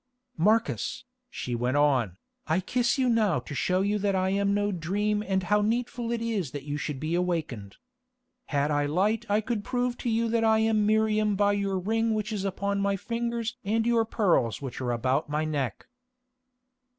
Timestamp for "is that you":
6.23-6.75